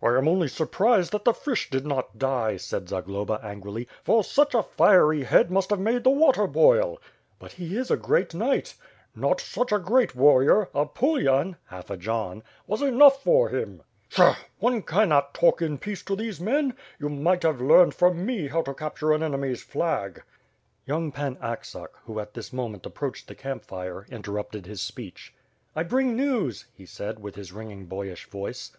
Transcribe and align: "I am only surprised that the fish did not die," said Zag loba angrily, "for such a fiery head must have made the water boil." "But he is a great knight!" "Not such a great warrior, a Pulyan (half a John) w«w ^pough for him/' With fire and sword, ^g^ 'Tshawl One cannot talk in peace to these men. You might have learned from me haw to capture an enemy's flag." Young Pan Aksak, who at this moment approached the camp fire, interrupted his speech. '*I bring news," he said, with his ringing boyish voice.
"I 0.00 0.16
am 0.16 0.28
only 0.28 0.46
surprised 0.46 1.10
that 1.10 1.24
the 1.24 1.34
fish 1.34 1.68
did 1.68 1.84
not 1.84 2.16
die," 2.16 2.56
said 2.58 2.88
Zag 2.88 3.06
loba 3.06 3.42
angrily, 3.42 3.88
"for 4.04 4.22
such 4.22 4.54
a 4.54 4.62
fiery 4.62 5.24
head 5.24 5.50
must 5.50 5.70
have 5.70 5.80
made 5.80 6.04
the 6.04 6.10
water 6.10 6.46
boil." 6.46 7.00
"But 7.40 7.50
he 7.50 7.76
is 7.76 7.90
a 7.90 7.96
great 7.96 8.36
knight!" 8.36 8.76
"Not 9.16 9.40
such 9.40 9.72
a 9.72 9.80
great 9.80 10.14
warrior, 10.14 10.68
a 10.76 10.86
Pulyan 10.86 11.56
(half 11.66 11.90
a 11.90 11.96
John) 11.96 12.44
w«w 12.68 12.92
^pough 12.96 13.16
for 13.16 13.50
him/' 13.50 13.78
With 13.78 13.82
fire 14.10 14.26
and 14.28 14.36
sword, 14.36 14.36
^g^ 14.36 14.36
'Tshawl 14.36 14.36
One 14.60 14.82
cannot 14.82 15.34
talk 15.34 15.60
in 15.60 15.78
peace 15.78 16.04
to 16.04 16.14
these 16.14 16.38
men. 16.40 16.76
You 17.00 17.08
might 17.08 17.42
have 17.42 17.60
learned 17.60 17.94
from 17.94 18.24
me 18.24 18.46
haw 18.46 18.62
to 18.62 18.74
capture 18.74 19.12
an 19.12 19.24
enemy's 19.24 19.64
flag." 19.64 20.22
Young 20.86 21.10
Pan 21.10 21.34
Aksak, 21.42 21.88
who 22.04 22.20
at 22.20 22.34
this 22.34 22.52
moment 22.52 22.86
approached 22.86 23.26
the 23.26 23.34
camp 23.34 23.64
fire, 23.64 24.06
interrupted 24.08 24.66
his 24.66 24.80
speech. 24.80 25.34
'*I 25.74 25.82
bring 25.82 26.14
news," 26.14 26.66
he 26.72 26.86
said, 26.86 27.18
with 27.18 27.34
his 27.34 27.50
ringing 27.50 27.86
boyish 27.86 28.30
voice. 28.30 28.70